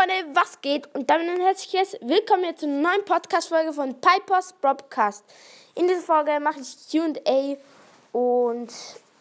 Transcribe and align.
Freunde, 0.00 0.34
was 0.34 0.58
geht? 0.62 0.88
Und 0.94 1.10
damit 1.10 1.28
ein 1.28 1.40
herzliches 1.40 1.92
Willkommen 2.00 2.44
hier 2.44 2.56
zur 2.56 2.70
neuen 2.70 3.04
Podcast-Folge 3.04 3.74
von 3.74 4.00
Pipers 4.00 4.54
Broadcast. 4.54 5.24
In 5.74 5.88
dieser 5.88 6.00
Folge 6.00 6.40
mache 6.40 6.60
ich 6.60 6.88
QA 6.90 7.56
und 8.12 8.68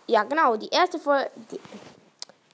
ja, 0.07 0.23
genau, 0.23 0.55
die 0.55 0.69
erste 0.69 0.97
Folge, 0.97 1.29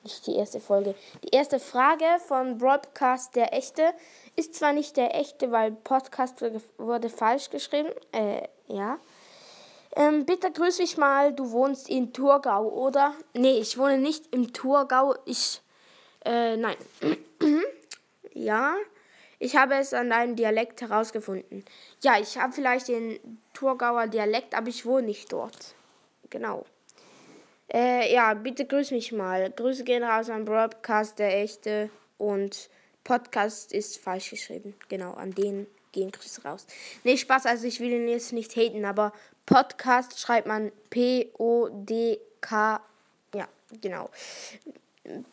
nicht 0.01 0.25
die 0.25 0.37
erste 0.37 0.59
Folge, 0.59 0.95
die 1.23 1.35
erste 1.35 1.59
Frage 1.59 2.05
von 2.27 2.57
Broadcast, 2.57 3.35
der 3.35 3.53
echte, 3.53 3.93
ist 4.35 4.55
zwar 4.55 4.73
nicht 4.73 4.97
der 4.97 5.13
echte, 5.13 5.51
weil 5.51 5.71
Podcast 5.71 6.43
wurde 6.79 7.09
falsch 7.09 7.51
geschrieben, 7.51 7.89
äh, 8.11 8.41
ja. 8.67 8.97
Ähm, 9.95 10.25
bitte 10.25 10.51
grüß 10.51 10.79
mich 10.79 10.97
mal, 10.97 11.31
du 11.31 11.51
wohnst 11.51 11.89
in 11.89 12.11
Thurgau, 12.11 12.69
oder? 12.69 13.13
Nee, 13.33 13.59
ich 13.59 13.77
wohne 13.77 13.99
nicht 13.99 14.33
im 14.33 14.51
Thurgau, 14.51 15.13
ich, 15.25 15.61
äh, 16.25 16.57
nein. 16.57 16.75
Ja, 18.35 18.75
ich 19.39 19.55
habe 19.55 19.75
es 19.75 19.93
an 19.93 20.09
deinem 20.09 20.35
Dialekt 20.35 20.81
herausgefunden. 20.81 21.63
Ja, 22.03 22.19
ich 22.19 22.37
habe 22.37 22.53
vielleicht 22.53 22.89
den 22.89 23.19
Thurgauer 23.53 24.07
Dialekt, 24.07 24.53
aber 24.53 24.67
ich 24.67 24.85
wohne 24.85 25.07
nicht 25.07 25.31
dort. 25.31 25.73
Genau. 26.29 26.65
Äh, 27.73 28.13
ja, 28.13 28.33
bitte 28.33 28.65
grüß 28.65 28.91
mich 28.91 29.13
mal. 29.13 29.49
Grüße 29.51 29.85
gehen 29.85 30.03
raus 30.03 30.29
an 30.29 30.45
Broadcast, 30.45 31.17
der 31.17 31.41
echte. 31.41 31.89
Und 32.17 32.69
Podcast 33.05 33.71
ist 33.71 33.97
falsch 33.97 34.31
geschrieben. 34.31 34.75
Genau, 34.89 35.13
an 35.13 35.31
den 35.31 35.65
gehen 35.93 36.11
Grüße 36.11 36.43
raus. 36.43 36.67
Nee, 37.03 37.17
Spaß, 37.17 37.45
also 37.45 37.65
ich 37.67 37.79
will 37.79 37.91
ihn 37.91 38.09
jetzt 38.09 38.33
nicht 38.33 38.55
haten, 38.57 38.83
aber 38.83 39.13
Podcast 39.45 40.19
schreibt 40.19 40.47
man 40.47 40.73
P-O-D-K. 40.89 42.81
Ja, 43.33 43.47
genau. 43.81 44.09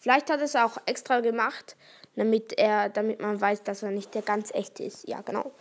Vielleicht 0.00 0.28
hat 0.28 0.40
er 0.40 0.44
es 0.44 0.56
auch 0.56 0.78
extra 0.84 1.20
gemacht, 1.20 1.76
damit 2.16 2.58
er, 2.58 2.88
damit 2.88 3.20
man 3.20 3.40
weiß, 3.40 3.62
dass 3.62 3.84
er 3.84 3.92
nicht 3.92 4.14
der 4.14 4.22
ganz 4.22 4.52
echte 4.52 4.82
ist. 4.82 5.06
Ja, 5.08 5.20
genau. 5.20 5.52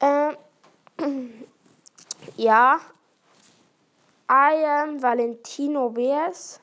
Äh, 0.00 0.34
ja. 2.36 2.80
I 4.28 4.64
am 4.64 5.00
Valentino 5.00 5.90
Beers. 5.90 6.60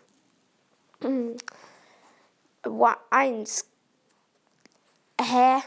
Eins. 3.09 3.65
Hä? 5.21 5.61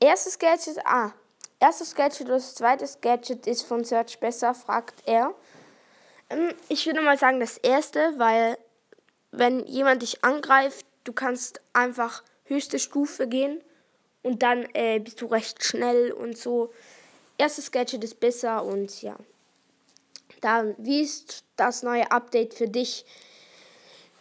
Erstes 0.00 0.38
Gadget. 0.38 0.78
Ah 0.84 1.12
erstes 1.64 1.94
Gadget 1.94 2.26
oder 2.26 2.34
das 2.34 2.54
zweite 2.54 2.86
Gadget 3.00 3.46
ist 3.46 3.62
von 3.62 3.84
Search 3.84 4.20
besser, 4.20 4.54
fragt 4.54 5.02
er. 5.06 5.34
Ähm, 6.28 6.52
ich 6.68 6.84
würde 6.84 7.00
mal 7.00 7.18
sagen 7.18 7.40
das 7.40 7.56
erste, 7.56 8.12
weil 8.18 8.58
wenn 9.32 9.66
jemand 9.66 10.02
dich 10.02 10.22
angreift, 10.22 10.84
du 11.04 11.14
kannst 11.14 11.62
einfach 11.72 12.22
höchste 12.44 12.78
Stufe 12.78 13.26
gehen 13.28 13.62
und 14.22 14.42
dann 14.42 14.68
äh, 14.74 14.98
bist 14.98 15.22
du 15.22 15.26
recht 15.26 15.64
schnell 15.64 16.12
und 16.12 16.36
so. 16.36 16.70
Erstes 17.38 17.72
Gadget 17.72 18.04
ist 18.04 18.20
besser 18.20 18.62
und 18.62 19.00
ja. 19.00 19.16
Dann, 20.42 20.74
wie 20.76 21.00
ist 21.00 21.44
das 21.56 21.82
neue 21.82 22.10
Update 22.10 22.52
für 22.52 22.68
dich? 22.68 23.06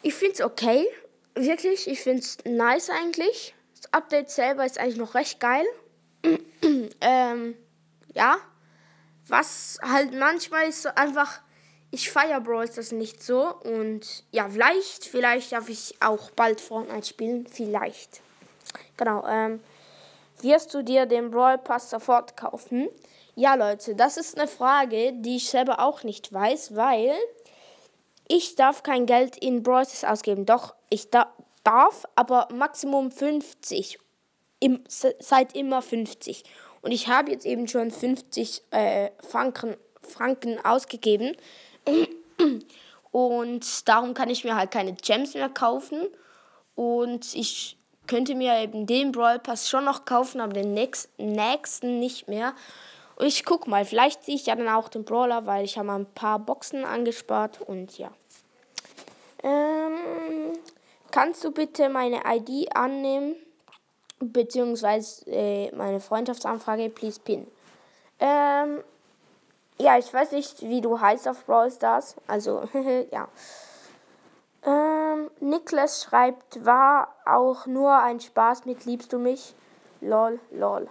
Ich 0.01 0.13
finde 0.13 0.35
es 0.35 0.41
okay, 0.41 0.87
wirklich. 1.35 1.89
Ich 1.89 1.99
finde 1.99 2.21
es 2.21 2.37
nice 2.45 2.89
eigentlich. 2.89 3.53
Das 3.75 3.91
Update 3.91 4.29
selber 4.29 4.65
ist 4.65 4.77
eigentlich 4.77 4.95
noch 4.95 5.13
recht 5.13 5.41
geil. 5.41 5.65
ähm, 7.01 7.55
ja. 8.13 8.37
Was 9.27 9.79
halt 9.81 10.13
manchmal 10.13 10.67
ist 10.67 10.83
so 10.83 10.89
einfach, 10.95 11.39
ich 11.91 12.11
feiere 12.11 12.41
Brawl 12.41 12.67
das 12.67 12.91
nicht 12.91 13.23
so. 13.23 13.55
Und 13.63 14.23
ja, 14.31 14.49
vielleicht, 14.49 15.05
vielleicht 15.05 15.51
darf 15.51 15.69
ich 15.69 15.95
auch 16.01 16.31
bald 16.31 16.59
Fortnite 16.59 17.07
spielen. 17.07 17.47
Vielleicht. 17.47 18.21
Genau, 18.97 19.25
ähm, 19.27 19.61
wirst 20.41 20.73
du 20.73 20.83
dir 20.83 21.05
den 21.05 21.31
Brawl 21.31 21.57
Pass 21.57 21.89
sofort 21.89 22.35
kaufen? 22.35 22.89
Ja, 23.35 23.55
Leute, 23.55 23.95
das 23.95 24.17
ist 24.17 24.37
eine 24.37 24.47
Frage, 24.47 25.13
die 25.13 25.37
ich 25.37 25.49
selber 25.49 25.79
auch 25.79 26.03
nicht 26.03 26.31
weiß, 26.31 26.75
weil 26.75 27.13
ich 28.27 28.55
darf 28.55 28.83
kein 28.83 29.05
Geld 29.05 29.37
in 29.37 29.63
Brawl 29.63 29.85
ausgeben. 30.07 30.45
Doch, 30.45 30.75
ich 30.89 31.09
da 31.09 31.33
darf, 31.63 32.05
aber 32.15 32.47
Maximum 32.53 33.11
50 33.11 33.99
im, 34.63 34.83
seit 34.87 35.55
immer 35.55 35.81
50. 35.81 36.43
Und 36.81 36.91
ich 36.91 37.07
habe 37.07 37.31
jetzt 37.31 37.45
eben 37.45 37.67
schon 37.67 37.91
50 37.91 38.61
äh, 38.71 39.09
Franken, 39.21 39.75
Franken 40.01 40.63
ausgegeben. 40.63 41.35
Und 43.11 43.87
darum 43.87 44.13
kann 44.13 44.29
ich 44.29 44.43
mir 44.43 44.55
halt 44.55 44.71
keine 44.71 44.93
Gems 44.93 45.33
mehr 45.33 45.49
kaufen. 45.49 46.07
Und 46.75 47.35
ich 47.35 47.77
könnte 48.07 48.35
mir 48.35 48.57
eben 48.59 48.85
den 48.85 49.11
Brawl 49.11 49.39
Pass 49.39 49.69
schon 49.69 49.85
noch 49.85 50.05
kaufen, 50.05 50.41
aber 50.41 50.53
den 50.53 50.73
nächsten, 50.73 51.99
nicht 51.99 52.27
mehr. 52.27 52.53
Und 53.15 53.27
ich 53.27 53.45
guck 53.45 53.67
mal, 53.67 53.85
vielleicht 53.85 54.23
sehe 54.23 54.35
ich 54.35 54.45
ja 54.47 54.55
dann 54.55 54.69
auch 54.69 54.89
den 54.89 55.05
Brawler, 55.05 55.45
weil 55.45 55.65
ich 55.65 55.77
habe 55.77 55.87
mal 55.87 55.99
ein 55.99 56.13
paar 56.13 56.39
Boxen 56.39 56.83
angespart 56.83 57.61
und 57.61 57.97
ja. 57.97 58.11
Ähm, 59.43 60.53
kannst 61.11 61.43
du 61.43 61.51
bitte 61.51 61.89
meine 61.89 62.21
ID 62.25 62.75
annehmen? 62.75 63.35
Beziehungsweise 64.31 65.25
äh, 65.27 65.71
meine 65.75 65.99
Freundschaftsanfrage, 65.99 66.89
please 66.89 67.19
pin. 67.19 67.47
Ähm, 68.19 68.83
ja, 69.79 69.97
ich 69.97 70.13
weiß 70.13 70.31
nicht, 70.31 70.61
wie 70.61 70.81
du 70.81 70.99
heißt 70.99 71.27
auf 71.27 71.45
Brawl 71.45 71.71
Stars. 71.71 72.15
Also, 72.27 72.63
ja. 73.11 73.27
Ähm, 74.65 75.29
Niklas 75.41 76.03
schreibt, 76.03 76.63
war 76.63 77.13
auch 77.25 77.65
nur 77.65 77.91
ein 78.01 78.19
Spaß 78.19 78.65
mit 78.65 78.85
Liebst 78.85 79.11
du 79.11 79.19
mich? 79.19 79.55
Lol, 79.99 80.39
lol. 80.51 80.87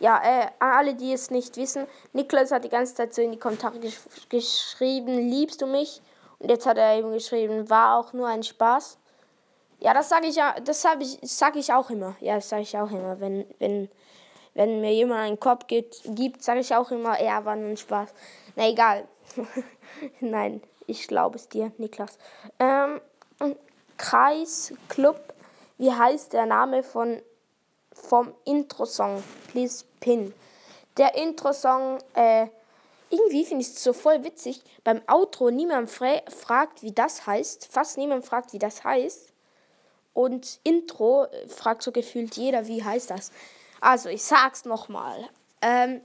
Ja, 0.00 0.20
äh, 0.22 0.48
alle, 0.58 0.94
die 0.94 1.12
es 1.12 1.30
nicht 1.30 1.56
wissen, 1.56 1.86
Niklas 2.12 2.50
hat 2.50 2.64
die 2.64 2.68
ganze 2.68 2.94
Zeit 2.94 3.14
so 3.14 3.22
in 3.22 3.32
die 3.32 3.38
Kommentare 3.38 3.78
gesch 3.78 4.00
geschrieben, 4.28 5.14
liebst 5.30 5.62
du 5.62 5.66
mich? 5.66 6.02
Und 6.38 6.50
jetzt 6.50 6.66
hat 6.66 6.76
er 6.76 6.96
eben 6.96 7.12
geschrieben, 7.12 7.70
war 7.70 7.98
auch 7.98 8.12
nur 8.12 8.26
ein 8.26 8.42
Spaß. 8.42 8.98
Ja, 9.80 9.94
das 9.94 10.08
sage 10.08 10.26
ich 10.26 10.36
ja, 10.36 10.58
das 10.60 10.84
habe 10.84 11.04
ich, 11.04 11.18
sage 11.22 11.58
ich 11.58 11.72
auch 11.72 11.88
immer. 11.90 12.16
Ja, 12.20 12.36
das 12.36 12.48
sage 12.48 12.62
ich 12.62 12.76
auch 12.76 12.90
immer. 12.90 13.20
Wenn, 13.20 13.46
wenn, 13.58 13.88
wenn 14.54 14.80
mir 14.80 14.92
jemand 14.92 15.20
einen 15.20 15.40
Kopf 15.40 15.66
gibt, 15.66 16.00
gibt 16.04 16.42
sage 16.42 16.60
ich 16.60 16.74
auch 16.74 16.90
immer, 16.90 17.20
ja, 17.22 17.44
war 17.44 17.54
nur 17.54 17.70
ein 17.70 17.76
Spaß. 17.76 18.12
Na 18.56 18.68
egal. 18.68 19.06
Nein, 20.20 20.62
ich 20.86 21.06
glaube 21.06 21.36
es 21.36 21.48
dir, 21.48 21.70
Niklas. 21.78 22.18
Ähm, 22.58 23.00
Kreis 23.96 24.72
Club, 24.88 25.20
wie 25.76 25.92
heißt 25.92 26.32
der 26.32 26.46
Name 26.46 26.82
von 26.82 27.22
vom 27.92 28.32
Intro-Song? 28.44 29.22
Please 29.48 29.84
pin. 30.00 30.32
Der 30.96 31.14
Intro-Song, 31.14 31.98
äh, 32.14 32.46
irgendwie 33.10 33.44
finde 33.44 33.62
ich 33.62 33.68
es 33.68 33.82
so 33.82 33.92
voll 33.92 34.24
witzig. 34.24 34.62
Beim 34.84 35.02
Outro 35.06 35.50
niemand 35.50 35.90
fra 35.90 36.20
fragt, 36.28 36.82
wie 36.82 36.92
das 36.92 37.26
heißt. 37.26 37.68
Fast 37.70 37.96
niemand 37.96 38.24
fragt, 38.24 38.52
wie 38.52 38.58
das 38.58 38.84
heißt. 38.84 39.32
Und 40.18 40.58
Intro 40.64 41.26
äh, 41.26 41.46
fragt 41.46 41.84
so 41.84 41.92
gefühlt 41.92 42.36
jeder, 42.36 42.66
wie 42.66 42.82
heißt 42.82 43.08
das? 43.10 43.30
Also, 43.80 44.08
ich 44.08 44.24
sag's 44.24 44.64
nochmal. 44.64 45.28
Ähm, 45.62 46.00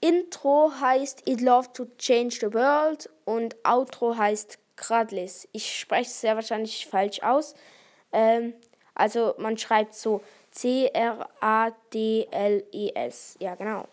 Intro 0.00 0.72
heißt 0.80 1.28
It 1.28 1.42
Love 1.42 1.70
to 1.74 1.84
Change 1.98 2.34
the 2.40 2.54
World 2.54 3.10
und 3.26 3.56
Outro 3.64 4.16
heißt 4.16 4.58
Gradlis. 4.76 5.46
Ich 5.52 5.78
spreche 5.78 6.08
es 6.08 6.18
sehr 6.18 6.34
wahrscheinlich 6.34 6.86
falsch 6.86 7.22
aus. 7.22 7.54
Ähm, 8.10 8.54
also 8.94 9.34
man 9.36 9.58
schreibt 9.58 9.94
so 9.94 10.22
C-R-A-D-L-E-S. 10.52 11.26
Ja, 13.38 13.54
genau. 13.54 13.86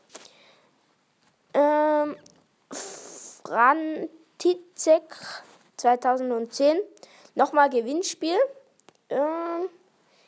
Ähm, 1.54 2.16
Frantizek 3.44 4.08
2010. 5.76 6.78
Nochmal 7.36 7.70
Gewinnspiel. 7.70 8.38
Ähm, 9.10 9.70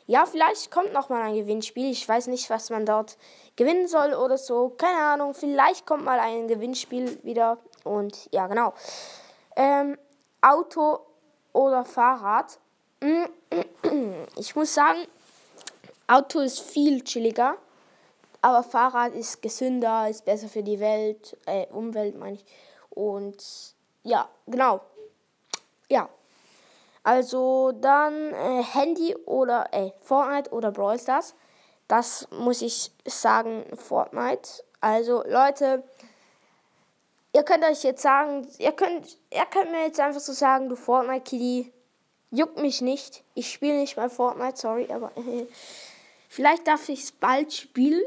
ja, 0.06 0.24
vielleicht 0.24 0.70
kommt 0.70 0.92
noch 0.92 1.10
mal 1.10 1.22
ein 1.22 1.34
Gewinnspiel. 1.34 1.90
Ich 1.90 2.08
weiß 2.08 2.28
nicht, 2.28 2.48
was 2.48 2.70
man 2.70 2.86
dort 2.86 3.18
gewinnen 3.56 3.88
soll 3.88 4.14
oder 4.14 4.38
so. 4.38 4.70
Keine 4.70 4.98
Ahnung. 4.98 5.34
Vielleicht 5.34 5.86
kommt 5.86 6.04
mal 6.04 6.18
ein 6.18 6.48
Gewinnspiel 6.48 7.18
wieder. 7.24 7.58
Und 7.84 8.28
ja, 8.32 8.46
genau. 8.46 8.72
Ähm, 9.54 9.98
Auto 10.40 11.00
oder 11.52 11.84
Fahrrad. 11.84 12.58
Ich 14.36 14.54
muss 14.54 14.74
sagen, 14.74 14.98
Auto 16.06 16.40
ist 16.40 16.60
viel 16.60 17.02
chilliger. 17.02 17.56
Aber 18.40 18.62
Fahrrad 18.62 19.14
ist 19.14 19.42
gesünder, 19.42 20.08
ist 20.08 20.24
besser 20.24 20.48
für 20.48 20.62
die 20.62 20.78
Welt, 20.78 21.36
äh, 21.46 21.66
Umwelt 21.66 22.16
meine 22.18 22.36
ich. 22.36 22.44
Und 22.90 23.74
ja, 24.04 24.28
genau. 24.46 24.80
Ja, 25.90 26.08
also 27.08 27.72
dann 27.72 28.34
äh, 28.34 28.62
Handy 28.62 29.16
oder 29.24 29.72
äh, 29.72 29.92
Fortnite 30.02 30.50
oder 30.50 30.70
Brawl 30.70 30.98
Stars. 30.98 31.34
Das 31.86 32.28
muss 32.30 32.60
ich 32.60 32.92
sagen, 33.06 33.64
Fortnite. 33.74 34.62
Also 34.82 35.24
Leute, 35.26 35.84
ihr 37.32 37.44
könnt 37.44 37.64
euch 37.64 37.82
jetzt 37.82 38.02
sagen, 38.02 38.46
ihr 38.58 38.72
könnt, 38.72 39.16
ihr 39.30 39.46
könnt 39.46 39.70
mir 39.70 39.86
jetzt 39.86 39.98
einfach 39.98 40.20
so 40.20 40.34
sagen, 40.34 40.68
du 40.68 40.76
Fortnite 40.76 41.22
Kitty, 41.22 41.72
juckt 42.30 42.58
mich 42.58 42.82
nicht. 42.82 43.24
Ich 43.32 43.50
spiele 43.50 43.78
nicht 43.78 43.96
mal 43.96 44.10
Fortnite, 44.10 44.58
sorry, 44.58 44.92
aber 44.92 45.10
äh, 45.16 45.46
vielleicht 46.28 46.68
darf 46.68 46.90
ich 46.90 47.04
es 47.04 47.12
bald 47.12 47.54
spielen. 47.54 48.04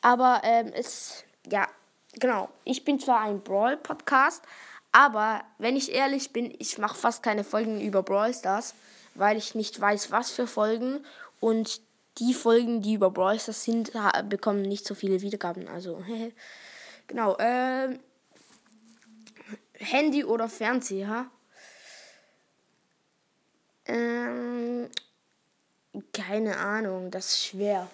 Aber 0.00 0.40
ähm, 0.44 0.72
es, 0.74 1.24
ja, 1.46 1.68
genau. 2.18 2.48
Ich 2.64 2.86
bin 2.86 2.98
zwar 2.98 3.20
ein 3.20 3.42
Brawl-Podcast, 3.42 4.42
aber 4.94 5.42
wenn 5.58 5.74
ich 5.74 5.92
ehrlich 5.92 6.32
bin, 6.32 6.54
ich 6.60 6.78
mache 6.78 6.96
fast 6.96 7.24
keine 7.24 7.42
Folgen 7.42 7.80
über 7.80 8.04
Brawl 8.04 8.32
Stars, 8.32 8.74
weil 9.16 9.36
ich 9.36 9.56
nicht 9.56 9.80
weiß, 9.80 10.12
was 10.12 10.30
für 10.30 10.46
Folgen. 10.46 11.04
Und 11.40 11.80
die 12.18 12.32
Folgen, 12.32 12.80
die 12.80 12.94
über 12.94 13.10
Brawl 13.10 13.40
Stars 13.40 13.64
sind, 13.64 13.90
bekommen 14.28 14.62
nicht 14.62 14.86
so 14.86 14.94
viele 14.94 15.20
Wiedergaben. 15.20 15.66
Also, 15.66 16.04
genau. 17.08 17.36
Ähm, 17.40 17.98
Handy 19.72 20.24
oder 20.24 20.48
Fernseher? 20.48 21.26
Ähm, 23.86 24.88
keine 26.12 26.56
Ahnung, 26.58 27.10
das 27.10 27.30
ist 27.30 27.46
schwer. 27.46 27.90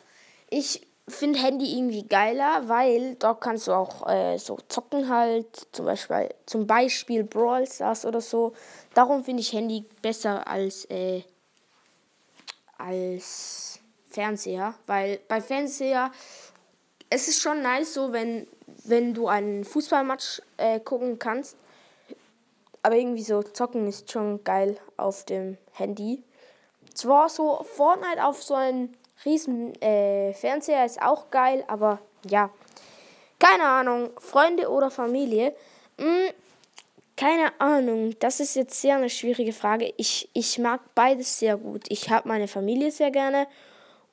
Ich 0.51 0.87
finde 1.11 1.39
Handy 1.39 1.77
irgendwie 1.77 2.07
geiler, 2.07 2.69
weil 2.69 3.15
da 3.17 3.35
kannst 3.35 3.67
du 3.67 3.73
auch 3.73 4.09
äh, 4.09 4.39
so 4.39 4.59
zocken 4.69 5.09
halt, 5.09 5.69
zum 5.73 5.87
Beispiel, 5.87 6.29
zum 6.47 6.67
Beispiel 6.67 7.25
Brawl 7.25 7.67
Stars 7.67 8.05
oder 8.05 8.21
so. 8.21 8.53
Darum 8.95 9.25
finde 9.25 9.41
ich 9.43 9.53
Handy 9.53 9.85
besser 10.03 10.47
als, 10.47 10.85
äh, 10.87 11.23
als 12.79 13.79
Fernseher, 14.09 14.75
weil 14.87 15.21
bei 15.29 15.41
Fernseher 15.41 16.11
es 17.11 17.27
ist 17.27 17.43
schon 17.43 17.61
nice 17.61 17.95
so, 17.95 18.13
wenn, 18.13 18.47
wenn 18.85 19.13
du 19.13 19.27
einen 19.27 19.65
Fußballmatch 19.65 20.41
äh, 20.57 20.79
gucken 20.81 21.19
kannst, 21.19 21.57
aber 22.83 22.97
irgendwie 22.97 23.25
so 23.25 23.43
zocken 23.43 23.89
ist 23.89 24.11
schon 24.11 24.43
geil 24.45 24.79
auf 24.97 25.25
dem 25.25 25.59
Handy. 25.73 26.23
Zwar 26.95 27.29
so 27.29 27.65
Fortnite 27.65 28.25
auf 28.25 28.43
so 28.43 28.55
einen 28.55 28.97
riesen 29.25 29.75
äh, 29.81 30.33
Fernseher 30.35 30.85
ist 30.85 31.01
auch 31.01 31.31
geil, 31.31 31.65
aber 31.69 31.99
ja. 32.29 32.51
Keine 33.39 33.65
Ahnung, 33.65 34.11
Freunde 34.19 34.69
oder 34.69 34.91
Familie? 34.91 35.55
Hm, 35.99 36.31
keine 37.17 37.53
Ahnung, 37.61 38.15
das 38.19 38.41
ist 38.41 38.55
jetzt 38.55 38.81
sehr 38.81 38.97
eine 38.97 39.11
schwierige 39.11 39.53
Frage. 39.53 39.93
Ich, 39.97 40.29
ich 40.33 40.59
mag 40.59 40.81
beides 40.95 41.39
sehr 41.39 41.57
gut. 41.57 41.85
Ich 41.89 42.11
habe 42.11 42.29
meine 42.29 42.49
Familie 42.49 42.91
sehr 42.91 43.11
gerne 43.11 43.47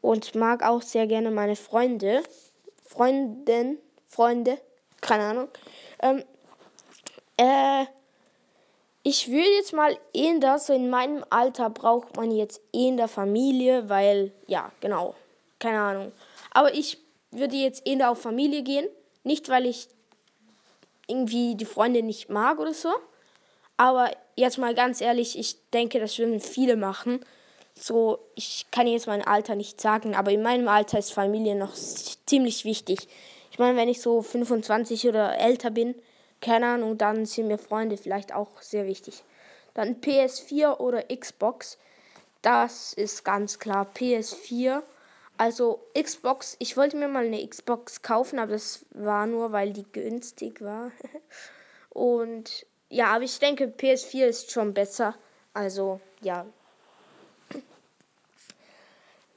und 0.01 0.35
mag 0.35 0.63
auch 0.63 0.81
sehr 0.81 1.07
gerne 1.07 1.31
meine 1.31 1.55
Freunde. 1.55 2.23
Freundin, 2.85 3.77
Freunde, 4.07 4.59
keine 5.01 5.23
Ahnung. 5.23 5.47
Ähm, 6.01 6.23
äh, 7.37 7.85
ich 9.07 9.31
würde 9.31 9.49
jetzt 9.51 9.71
mal 9.71 9.97
das, 10.41 10.67
so 10.67 10.73
in 10.73 10.89
meinem 10.89 11.23
Alter 11.29 11.69
braucht 11.69 12.17
man 12.17 12.29
jetzt 12.29 12.59
in 12.73 12.97
der 12.97 13.07
Familie, 13.07 13.87
weil, 13.87 14.33
ja, 14.47 14.69
genau, 14.81 15.15
keine 15.59 15.79
Ahnung. 15.79 16.11
Aber 16.51 16.73
ich 16.73 16.97
würde 17.31 17.55
jetzt 17.55 17.87
in 17.87 17.99
der 17.99 18.11
auf 18.11 18.21
Familie 18.21 18.63
gehen, 18.63 18.85
nicht 19.23 19.47
weil 19.47 19.65
ich 19.65 19.87
irgendwie 21.07 21.55
die 21.55 21.63
Freunde 21.63 22.03
nicht 22.03 22.29
mag 22.29 22.59
oder 22.59 22.73
so. 22.73 22.89
Aber 23.77 24.11
jetzt 24.35 24.57
mal 24.57 24.75
ganz 24.75 24.99
ehrlich, 24.99 25.39
ich 25.39 25.55
denke, 25.69 26.01
das 26.01 26.17
würden 26.17 26.41
viele 26.41 26.75
machen. 26.75 27.21
So, 27.79 28.19
ich 28.35 28.65
kann 28.71 28.87
jetzt 28.87 29.07
mein 29.07 29.25
Alter 29.25 29.55
nicht 29.55 29.79
sagen, 29.79 30.15
aber 30.15 30.31
in 30.31 30.41
meinem 30.41 30.67
Alter 30.67 30.99
ist 30.99 31.13
Familie 31.13 31.55
noch 31.55 31.75
ziemlich 32.25 32.65
wichtig. 32.65 33.07
Ich 33.53 33.57
meine, 33.57 33.77
wenn 33.77 33.87
ich 33.87 34.01
so 34.01 34.21
25 34.21 35.07
oder 35.07 35.39
älter 35.39 35.69
bin, 35.71 35.95
keine 36.41 36.67
Ahnung, 36.67 36.97
dann 36.97 37.25
sind 37.25 37.47
mir 37.47 37.57
Freunde 37.57 37.97
vielleicht 37.97 38.33
auch 38.33 38.61
sehr 38.61 38.85
wichtig. 38.85 39.23
Dann 39.73 40.01
PS4 40.01 40.79
oder 40.79 41.03
Xbox. 41.03 41.77
Das 42.41 42.93
ist 42.93 43.23
ganz 43.23 43.59
klar 43.59 43.87
PS4. 43.95 44.81
Also 45.37 45.79
Xbox, 45.99 46.55
ich 46.59 46.77
wollte 46.77 46.97
mir 46.97 47.07
mal 47.07 47.25
eine 47.25 47.47
Xbox 47.47 48.01
kaufen, 48.01 48.39
aber 48.39 48.53
das 48.53 48.85
war 48.91 49.27
nur, 49.27 49.51
weil 49.51 49.71
die 49.71 49.85
günstig 49.91 50.61
war. 50.61 50.91
Und 51.89 52.65
ja, 52.89 53.07
aber 53.07 53.23
ich 53.23 53.37
denke, 53.37 53.65
PS4 53.65 54.25
ist 54.25 54.51
schon 54.51 54.73
besser. 54.73 55.15
Also 55.53 55.99
ja. 56.21 56.45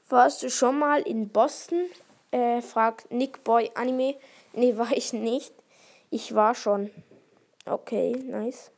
Warst 0.09 0.43
du 0.43 0.49
schon 0.49 0.79
mal 0.79 1.01
in 1.01 1.29
Boston? 1.29 1.85
Äh, 2.31 2.61
fragt 2.61 3.11
Nick 3.11 3.43
Boy 3.43 3.71
Anime. 3.75 4.15
Nee, 4.53 4.77
war 4.77 4.91
ich 4.91 5.13
nicht. 5.13 5.53
Ich 6.11 6.35
war 6.35 6.53
schon. 6.55 6.91
Okay, 7.65 8.11
nice. 8.27 8.69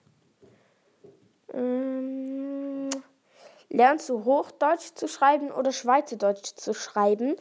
Ähm, 1.52 2.90
lernst 3.70 4.08
du 4.08 4.24
Hochdeutsch 4.24 4.94
zu 4.94 5.08
schreiben 5.08 5.52
oder 5.52 5.72
Schweizerdeutsch 5.72 6.56
zu 6.56 6.76
schreiben? 6.76 7.36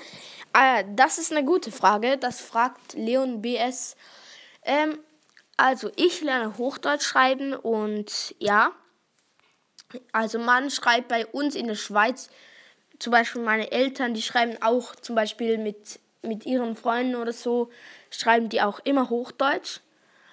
Äh, 0.55 0.85
das 0.97 1.19
ist 1.19 1.31
eine 1.31 1.45
gute 1.45 1.71
Frage. 1.71 2.17
Das 2.17 2.41
fragt 2.41 2.95
Leon 2.95 3.43
BS. 3.43 3.97
Ähm, 4.63 4.99
also 5.59 5.91
ich 5.97 6.23
lerne 6.23 6.57
Hochdeutsch 6.57 7.05
schreiben 7.05 7.53
und 7.53 8.35
ja. 8.39 8.73
Also 10.11 10.39
man 10.39 10.71
schreibt 10.71 11.09
bei 11.09 11.27
uns 11.27 11.55
in 11.55 11.67
der 11.67 11.75
Schweiz, 11.75 12.31
zum 12.99 13.11
Beispiel 13.11 13.43
meine 13.43 13.71
Eltern, 13.73 14.15
die 14.15 14.23
schreiben 14.23 14.57
auch 14.63 14.97
zum 14.97 15.17
Beispiel 15.17 15.59
mit, 15.59 16.01
mit 16.23 16.47
ihren 16.47 16.77
Freunden 16.77 17.17
oder 17.17 17.33
so, 17.33 17.69
schreiben 18.11 18.49
die 18.49 18.63
auch 18.63 18.81
immer 18.85 19.11
Hochdeutsch. 19.11 19.81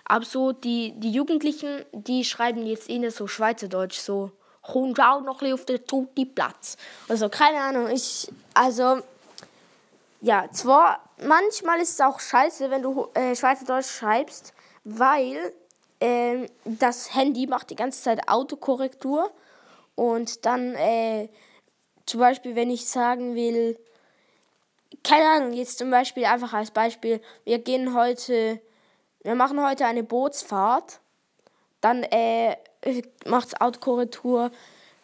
Aber 0.06 0.26
so 0.26 0.52
die, 0.52 0.94
die 0.98 1.12
Jugendlichen, 1.12 1.86
die 1.92 2.24
schreiben 2.24 2.66
jetzt 2.66 2.90
eher 2.90 3.12
so 3.12 3.28
Schweizerdeutsch, 3.28 4.00
so 4.00 4.32
komm 4.62 4.96
schau 4.96 5.22
noch 5.22 5.42
auf 5.42 5.66
den 5.66 5.86
Tutti 5.86 6.26
Platz. 6.26 6.78
Also 7.08 7.30
keine 7.30 7.60
Ahnung, 7.60 7.90
ich, 7.90 8.28
also, 8.54 9.02
ja, 10.22 10.50
zwar, 10.52 11.00
manchmal 11.22 11.80
ist 11.80 11.92
es 11.92 12.02
auch 12.02 12.20
scheiße, 12.20 12.70
wenn 12.70 12.82
du 12.82 13.08
äh, 13.14 13.36
Schweizerdeutsch 13.36 13.90
schreibst, 13.90 14.54
weil 14.84 15.54
äh, 16.00 16.48
das 16.66 17.14
Handy 17.14 17.48
macht 17.48 17.70
die 17.70 17.76
ganze 17.76 18.02
Zeit 18.02 18.28
Autokorrektur 18.28 19.32
und 19.96 20.46
dann, 20.46 20.74
äh, 20.76 21.30
zum 22.06 22.20
Beispiel, 22.22 22.56
wenn 22.56 22.72
ich 22.72 22.88
sagen 22.88 23.36
will, 23.36 23.78
keine 25.04 25.26
Ahnung, 25.26 25.54
jetzt 25.54 25.78
zum 25.78 25.92
Beispiel 25.92 26.26
einfach 26.26 26.54
als 26.54 26.72
Beispiel, 26.72 27.22
wir 27.46 27.60
gehen 27.60 27.96
heute 27.96 28.60
wir 29.24 29.36
machen 29.36 29.62
heute 29.62 29.86
eine 29.86 30.04
Bootsfahrt. 30.04 31.00
Dann 31.82 32.04
äh, 32.04 32.56
macht 33.26 33.62
Autokorrektur. 33.62 34.52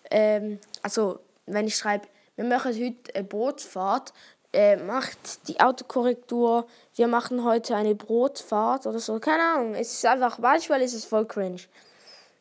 Ähm, 0.10 0.60
also, 0.82 1.20
wenn 1.46 1.68
ich 1.68 1.76
schreibe, 1.76 2.08
wir 2.36 2.46
machen 2.46 2.74
heute 2.74 3.14
eine 3.14 3.24
Bootsfahrt, 3.24 4.14
äh, 4.54 4.78
macht 4.78 5.48
die 5.48 5.60
Autokorrektur, 5.60 6.66
wir 6.96 7.08
machen 7.08 7.44
heute 7.44 7.76
eine 7.76 7.94
Brotfahrt 7.94 8.88
oder 8.88 9.00
so. 9.00 9.20
Keine 9.20 9.44
Ahnung. 9.44 9.76
Es 9.76 9.94
ist 9.94 10.06
einfach, 10.06 10.38
manchmal 10.40 10.82
ist 10.82 10.94
es 10.94 11.04
voll 11.04 11.26
cringe. 11.26 11.62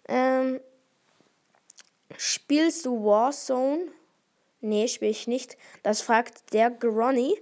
Ähm, 0.07 0.61
spielst 2.17 2.87
du 2.87 3.05
Warzone? 3.05 3.89
Nee, 4.65 4.89
spiele 4.89 5.11
ich 5.11 5.27
nicht. 5.27 5.57
Das 5.83 6.01
fragt 6.01 6.53
der 6.53 6.71
Gronny. 6.71 7.37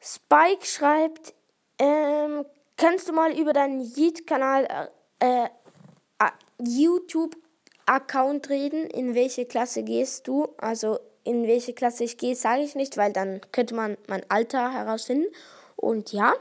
Spike 0.00 0.64
schreibt, 0.64 1.34
ähm, 1.78 2.44
Kannst 2.78 3.08
du 3.08 3.12
mal 3.12 3.36
über 3.36 3.52
deinen 3.52 3.80
Yeet-Kanal, 3.80 4.88
äh, 5.18 5.46
äh, 5.46 6.30
YouTube-Account 6.60 8.48
reden? 8.50 8.86
In 8.86 9.16
welche 9.16 9.46
Klasse 9.46 9.82
gehst 9.82 10.28
du? 10.28 10.54
Also 10.58 11.00
in 11.24 11.48
welche 11.48 11.74
Klasse 11.74 12.04
ich 12.04 12.18
gehe, 12.18 12.36
sage 12.36 12.62
ich 12.62 12.76
nicht, 12.76 12.96
weil 12.96 13.12
dann 13.12 13.40
könnte 13.50 13.74
man 13.74 13.98
mein 14.06 14.22
Alter 14.30 14.72
herausfinden. 14.72 15.26
Und 15.74 16.12
ja, 16.12 16.34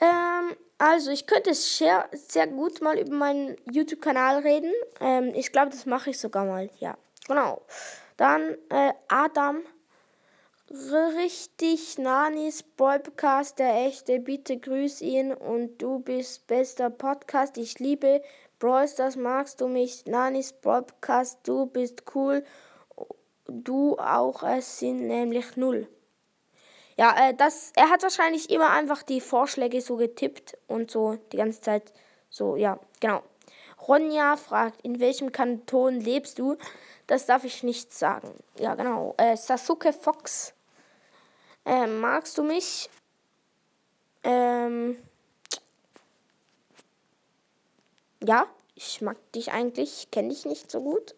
ähm, 0.00 0.56
also 0.78 1.10
ich 1.10 1.26
könnte 1.26 1.52
sehr, 1.54 2.08
sehr 2.12 2.46
gut 2.46 2.80
mal 2.80 2.96
über 2.96 3.12
meinen 3.12 3.56
YouTube-Kanal 3.68 4.42
reden. 4.42 4.72
Ähm, 5.00 5.32
ich 5.34 5.50
glaube, 5.50 5.70
das 5.70 5.84
mache 5.84 6.10
ich 6.10 6.20
sogar 6.20 6.44
mal. 6.44 6.70
Ja, 6.78 6.96
genau. 7.26 7.60
Dann 8.20 8.54
äh, 8.68 8.92
Adam 9.08 9.62
richtig 10.70 11.96
Nanis 11.96 12.62
Podcast, 12.62 13.58
der 13.58 13.86
echte. 13.86 14.20
Bitte 14.20 14.58
grüß 14.58 15.00
ihn 15.00 15.32
und 15.32 15.78
du 15.78 16.00
bist 16.00 16.46
bester 16.46 16.90
Podcast. 16.90 17.56
Ich 17.56 17.78
liebe 17.78 18.20
Brawl 18.58 18.86
Stars. 18.86 19.16
Magst 19.16 19.62
du 19.62 19.68
mich? 19.68 20.04
Nanis 20.04 20.52
Podcast, 20.52 21.38
du 21.44 21.64
bist 21.64 22.02
cool. 22.14 22.44
Du 23.48 23.96
auch. 23.96 24.42
Es 24.42 24.80
sind 24.80 25.06
nämlich 25.06 25.56
null. 25.56 25.88
Ja, 26.98 27.30
äh, 27.30 27.34
das, 27.34 27.72
er 27.74 27.88
hat 27.88 28.02
wahrscheinlich 28.02 28.50
immer 28.50 28.68
einfach 28.68 29.02
die 29.02 29.22
Vorschläge 29.22 29.80
so 29.80 29.96
getippt 29.96 30.58
und 30.66 30.90
so 30.90 31.16
die 31.32 31.38
ganze 31.38 31.62
Zeit 31.62 31.94
so, 32.28 32.56
ja, 32.56 32.78
genau. 33.00 33.22
Ronja 33.88 34.36
fragt, 34.36 34.82
in 34.82 35.00
welchem 35.00 35.32
Kanton 35.32 36.00
lebst 36.00 36.38
du? 36.38 36.58
Das 37.10 37.26
darf 37.26 37.42
ich 37.42 37.64
nicht 37.64 37.92
sagen. 37.92 38.32
Ja, 38.56 38.76
genau. 38.76 39.14
Äh, 39.16 39.36
Sasuke 39.36 39.92
Fox 39.92 40.54
ähm, 41.64 41.98
magst 41.98 42.38
du 42.38 42.44
mich? 42.44 42.88
Ähm, 44.22 44.96
ja, 48.22 48.46
ich 48.76 49.00
mag 49.00 49.16
dich 49.32 49.50
eigentlich, 49.50 50.12
kenne 50.12 50.28
dich 50.28 50.44
nicht 50.44 50.70
so 50.70 50.82
gut. 50.82 51.16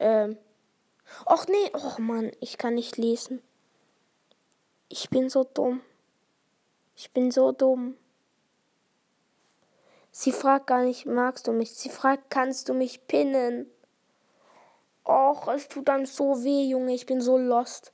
Ähm. 0.00 0.36
Och 1.24 1.48
nee, 1.48 1.70
och 1.72 1.98
Mann, 1.98 2.30
ich 2.40 2.58
kann 2.58 2.74
nicht 2.74 2.98
lesen. 2.98 3.42
Ich 4.90 5.08
bin 5.08 5.30
so 5.30 5.44
dumm. 5.44 5.80
Ich 6.94 7.10
bin 7.10 7.30
so 7.30 7.52
dumm. 7.52 7.96
Sie 10.10 10.32
fragt 10.32 10.66
gar 10.66 10.82
nicht, 10.82 11.06
magst 11.06 11.46
du 11.46 11.52
mich? 11.52 11.72
Sie 11.72 11.88
fragt, 11.88 12.28
kannst 12.28 12.68
du 12.68 12.74
mich 12.74 13.06
pinnen? 13.06 13.70
Och, 15.04 15.48
es 15.48 15.68
tut 15.68 15.88
dann 15.88 16.06
so 16.06 16.42
weh, 16.42 16.68
Junge. 16.68 16.94
Ich 16.94 17.06
bin 17.06 17.20
so 17.20 17.36
lost. 17.36 17.92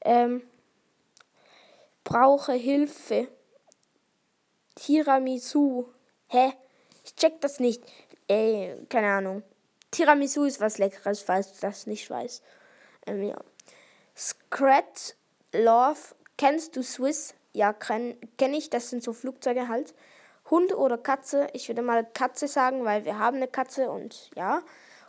Ähm, 0.00 0.42
brauche 2.04 2.52
Hilfe. 2.52 3.28
Tiramisu. 4.76 5.86
Hä? 6.28 6.52
Ich 7.04 7.16
check 7.16 7.40
das 7.40 7.58
nicht. 7.58 7.82
Ey, 8.28 8.86
keine 8.88 9.08
Ahnung. 9.08 9.42
Tiramisu 9.90 10.44
ist 10.44 10.60
was 10.60 10.78
Leckeres, 10.78 11.22
falls 11.22 11.52
du 11.54 11.60
das 11.60 11.86
nicht 11.86 12.08
weißt. 12.08 12.42
Ähm, 13.06 13.22
ja. 13.22 13.36
Scrat 14.16 15.16
Love. 15.52 15.98
Kennst 16.36 16.76
du 16.76 16.82
Swiss? 16.82 17.34
Ja, 17.52 17.72
kenne 17.72 18.16
kenn 18.36 18.54
ich. 18.54 18.70
Das 18.70 18.90
sind 18.90 19.02
so 19.02 19.12
Flugzeuge 19.12 19.66
halt. 19.66 19.94
Hund 20.50 20.72
oder 20.72 20.98
Katze? 20.98 21.48
Ich 21.52 21.68
würde 21.68 21.82
mal 21.82 22.04
Katze 22.04 22.46
sagen, 22.46 22.84
weil 22.84 23.04
wir 23.04 23.18
haben 23.18 23.38
eine 23.38 23.48
Katze 23.48 23.90
und 23.90 24.30
ja. 24.36 24.62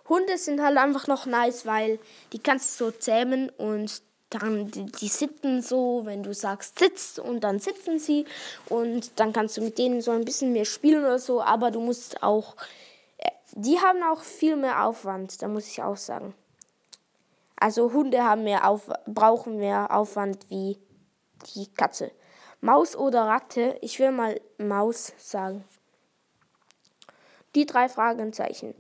Hunde 0.10 0.38
sind 0.38 0.62
halt 0.62 0.78
einfach 0.78 1.08
noch 1.08 1.26
nice, 1.26 1.66
weil 1.66 2.00
die 2.34 2.40
kannst 2.40 2.80
du 2.80 2.86
so 2.86 2.92
zähmen 2.92 3.50
und 3.58 4.02
dann 4.30 4.70
die, 4.70 4.86
die 4.86 5.08
sitzen 5.08 5.62
so, 5.62 6.02
wenn 6.06 6.24
du 6.24 6.34
sagst 6.34 6.78
sitzt 6.80 7.20
und 7.20 7.44
dann 7.44 7.60
sitzen 7.60 8.00
sie 8.00 8.26
und 8.68 9.20
dann 9.20 9.34
kannst 9.34 9.58
du 9.58 9.62
mit 9.62 9.78
denen 9.78 10.02
so 10.02 10.12
ein 10.12 10.26
bisschen 10.26 10.54
mehr 10.54 10.66
spielen 10.66 11.04
oder 11.04 11.20
so, 11.20 11.42
aber 11.42 11.72
du 11.72 11.80
musst 11.80 12.22
auch, 12.22 12.56
äh, 13.18 13.30
die 13.54 13.80
haben 13.80 14.04
auch 14.04 14.22
viel 14.22 14.56
mehr 14.56 14.86
Aufwand, 14.86 15.42
da 15.42 15.48
muss 15.48 15.68
ich 15.68 15.82
auch 15.82 15.98
sagen. 15.98 16.34
Also 17.56 17.92
Hunde 17.92 18.24
haben 18.24 18.44
mehr 18.44 18.68
Auf, 18.68 18.90
brauchen 19.06 19.58
mehr 19.58 19.96
Aufwand 19.96 20.46
wie 20.50 20.78
die 21.56 21.68
Katze. 21.74 22.12
Maus 22.62 22.96
oder 22.96 23.26
Ratte? 23.26 23.78
Ich 23.82 24.00
will 24.00 24.12
mal 24.12 24.40
Maus 24.58 25.14
sagen. 25.18 25.64
Die 27.56 27.66
drei 27.66 27.90
Fragezeichen. 27.90 28.76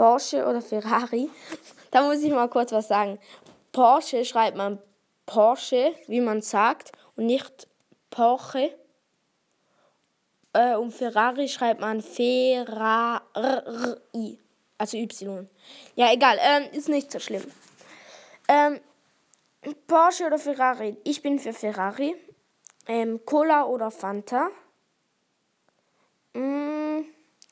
Porsche 0.00 0.46
oder 0.46 0.62
Ferrari? 0.62 1.28
da 1.90 2.00
muss 2.00 2.22
ich 2.22 2.32
mal 2.32 2.48
kurz 2.48 2.72
was 2.72 2.88
sagen. 2.88 3.18
Porsche 3.70 4.24
schreibt 4.24 4.56
man 4.56 4.78
Porsche, 5.26 5.94
wie 6.06 6.22
man 6.22 6.40
sagt, 6.40 6.92
und 7.16 7.26
nicht 7.26 7.68
Porsche. 8.08 8.74
Äh, 10.54 10.74
und 10.76 10.92
Ferrari 10.92 11.48
schreibt 11.48 11.82
man 11.82 12.00
Ferrari, 12.00 13.20
also 14.78 14.96
Y. 14.96 15.46
Ja, 15.96 16.10
egal, 16.10 16.38
ähm, 16.40 16.70
ist 16.72 16.88
nicht 16.88 17.12
so 17.12 17.18
schlimm. 17.18 17.44
Ähm, 18.48 18.80
Porsche 19.86 20.24
oder 20.24 20.38
Ferrari? 20.38 20.96
Ich 21.04 21.20
bin 21.20 21.38
für 21.38 21.52
Ferrari. 21.52 22.16
Ähm, 22.88 23.20
Cola 23.26 23.64
oder 23.64 23.90
Fanta? 23.90 24.48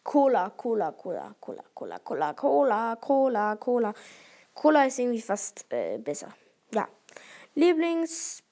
Cola, 0.08 0.50
Cola, 0.56 0.92
Cola, 0.92 1.34
Cola, 1.38 1.62
Cola, 1.74 1.98
Cola, 1.98 2.32
Cola, 2.32 2.96
Cola, 2.96 3.56
Cola. 3.56 3.94
Cola 4.54 4.86
ist 4.86 4.98
irgendwie 4.98 5.20
fast 5.20 5.66
äh, 5.68 5.98
besser. 5.98 6.32
Ja. 6.72 6.88
Lieblings 7.54 8.42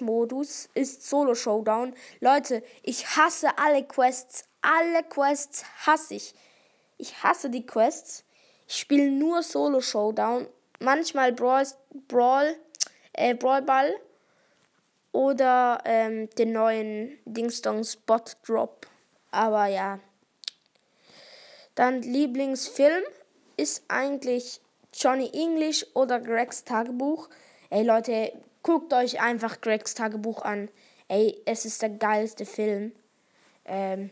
Modus 0.00 0.68
ist 0.74 1.08
Solo 1.08 1.34
Showdown. 1.34 1.94
Leute, 2.20 2.62
ich 2.82 3.06
hasse 3.16 3.56
alle 3.56 3.84
Quests. 3.84 4.44
Alle 4.60 5.02
Quests 5.02 5.64
hasse 5.86 6.16
ich. 6.16 6.34
Ich 6.98 7.22
hasse 7.22 7.48
die 7.48 7.64
Quests. 7.64 8.26
Ich 8.66 8.76
spiele 8.76 9.10
nur 9.10 9.42
Solo 9.42 9.80
Showdown. 9.80 10.46
Manchmal 10.80 11.32
Brawl, 11.32 11.66
Brawl, 12.06 12.54
äh, 13.14 13.34
Brawl 13.34 13.62
Ball 13.62 13.94
oder 15.12 15.78
ähm, 15.86 16.28
den 16.36 16.52
neuen 16.52 17.18
Dingstong 17.24 17.82
Spot 17.82 18.24
Drop. 18.44 18.86
Aber 19.30 19.68
ja. 19.68 20.00
Dann 21.78 22.02
Lieblingsfilm 22.02 23.04
ist 23.56 23.84
eigentlich 23.86 24.60
Johnny 24.92 25.30
English 25.32 25.86
oder 25.94 26.18
Gregs 26.18 26.64
Tagebuch. 26.64 27.28
Ey 27.70 27.84
Leute, 27.84 28.32
guckt 28.64 28.92
euch 28.92 29.20
einfach 29.20 29.60
Gregs 29.60 29.94
Tagebuch 29.94 30.42
an. 30.42 30.68
Ey, 31.06 31.40
es 31.44 31.64
ist 31.64 31.80
der 31.80 31.90
geilste 31.90 32.46
Film. 32.46 32.90
Ähm, 33.64 34.10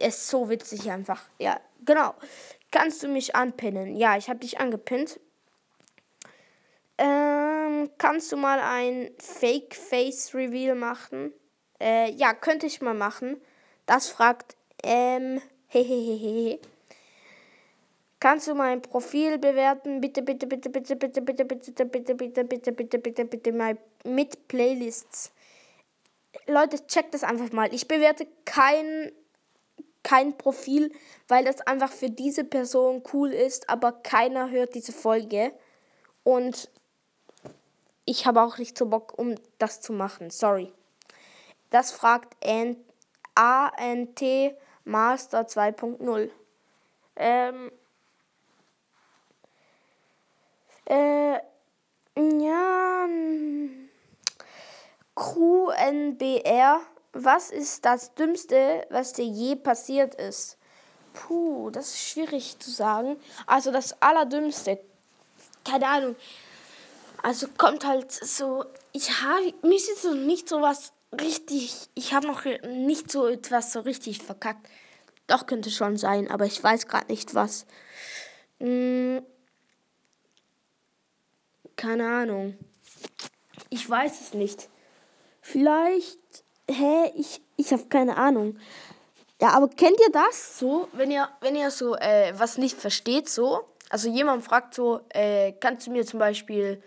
es 0.00 0.16
ist 0.16 0.28
so 0.28 0.50
witzig 0.50 0.90
einfach. 0.90 1.22
Ja, 1.38 1.60
genau. 1.84 2.14
Kannst 2.72 3.00
du 3.04 3.06
mich 3.06 3.36
anpinnen? 3.36 3.94
Ja, 3.94 4.16
ich 4.16 4.28
habe 4.28 4.40
dich 4.40 4.58
angepinnt. 4.58 5.20
Ähm, 6.98 7.90
kannst 7.96 8.32
du 8.32 8.36
mal 8.36 8.58
ein 8.58 9.12
Fake 9.20 9.76
Face 9.76 10.34
Reveal 10.34 10.74
machen? 10.74 11.32
Äh, 11.80 12.10
ja, 12.10 12.34
könnte 12.34 12.66
ich 12.66 12.80
mal 12.80 12.92
machen. 12.92 13.40
Das 13.86 14.08
fragt 14.08 14.56
ähm, 14.82 15.40
hehehehe. 15.68 16.58
Kannst 18.20 18.48
du 18.48 18.54
mein 18.54 18.82
Profil 18.82 19.38
bewerten? 19.38 20.00
Bitte, 20.00 20.22
bitte, 20.22 20.46
bitte, 20.46 20.70
bitte, 20.70 20.96
bitte, 20.96 21.20
bitte, 21.20 21.44
bitte, 21.44 21.84
bitte, 21.84 21.84
bitte, 21.84 22.14
bitte, 22.14 22.44
bitte, 22.44 22.72
bitte, 22.72 22.98
bitte, 22.98 23.24
bitte 23.24 23.52
mal 23.52 23.78
mit 24.04 24.48
Playlists. 24.48 25.30
Leute, 26.46 26.84
checkt 26.86 27.14
das 27.14 27.22
einfach 27.22 27.52
mal. 27.52 27.72
Ich 27.72 27.86
bewerte 27.86 28.26
kein, 28.44 29.12
kein 30.02 30.36
Profil, 30.36 30.92
weil 31.28 31.44
das 31.44 31.60
einfach 31.60 31.92
für 31.92 32.10
diese 32.10 32.42
Person 32.42 33.04
cool 33.12 33.32
ist, 33.32 33.70
aber 33.70 33.92
keiner 33.92 34.50
hört 34.50 34.74
diese 34.74 34.92
Folge. 34.92 35.52
Und 36.24 36.68
ich 38.04 38.26
habe 38.26 38.42
auch 38.42 38.58
nicht 38.58 38.76
so 38.76 38.86
Bock, 38.86 39.16
um 39.16 39.36
das 39.58 39.80
zu 39.80 39.92
machen. 39.92 40.30
Sorry. 40.30 40.72
Das 41.70 41.92
fragt 41.92 42.36
ANT 43.34 44.22
Master 44.84 45.42
2.0. 45.42 46.30
Ähm, 47.16 47.70
äh, 50.88 51.38
ja. 52.16 53.06
QNBR. 55.14 56.80
Was 57.12 57.50
ist 57.50 57.84
das 57.84 58.14
Dümmste, 58.14 58.86
was 58.90 59.12
dir 59.12 59.24
je 59.24 59.56
passiert 59.56 60.14
ist? 60.14 60.56
Puh, 61.12 61.70
das 61.70 61.88
ist 61.88 62.08
schwierig 62.08 62.58
zu 62.58 62.70
sagen. 62.70 63.16
Also 63.46 63.72
das 63.72 64.00
Allerdümmste. 64.00 64.78
Keine 65.64 65.86
Ahnung. 65.86 66.16
Also 67.22 67.48
kommt 67.56 67.84
halt 67.84 68.12
so. 68.12 68.64
Ich 68.92 69.22
habe. 69.22 69.52
Mir 69.62 69.76
ist 69.76 69.88
jetzt 69.88 70.04
noch 70.04 70.14
nicht 70.14 70.48
so 70.48 70.62
was 70.62 70.92
richtig. 71.20 71.88
Ich 71.94 72.14
habe 72.14 72.26
noch 72.26 72.44
nicht 72.44 73.10
so 73.10 73.26
etwas 73.26 73.72
so 73.72 73.80
richtig 73.80 74.22
verkackt. 74.22 74.68
Doch, 75.26 75.46
könnte 75.46 75.70
schon 75.70 75.96
sein, 75.96 76.30
aber 76.30 76.46
ich 76.46 76.62
weiß 76.62 76.86
gerade 76.86 77.10
nicht 77.10 77.34
was. 77.34 77.66
Hm. 78.60 79.22
Keine 81.78 82.10
Ahnung. 82.10 82.58
Ich 83.70 83.88
weiß 83.88 84.20
es 84.20 84.34
nicht. 84.34 84.68
Vielleicht. 85.40 86.18
Hä? 86.68 87.12
Ich, 87.14 87.40
ich 87.56 87.72
habe 87.72 87.86
keine 87.86 88.16
Ahnung. 88.16 88.58
Ja, 89.40 89.50
aber 89.50 89.68
kennt 89.68 89.96
ihr 90.00 90.10
das 90.10 90.58
so, 90.58 90.88
wenn 90.92 91.12
ihr, 91.12 91.28
wenn 91.40 91.54
ihr 91.54 91.70
so 91.70 91.94
äh, 91.94 92.32
was 92.36 92.58
nicht 92.58 92.76
versteht, 92.76 93.28
so? 93.28 93.60
Also 93.90 94.10
jemand 94.10 94.44
fragt 94.44 94.74
so, 94.74 95.02
äh, 95.10 95.52
kannst 95.52 95.86
du 95.86 95.92
mir 95.92 96.04
zum 96.04 96.18
Beispiel, 96.18 96.82